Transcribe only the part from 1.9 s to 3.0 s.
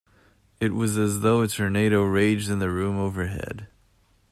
raged in the room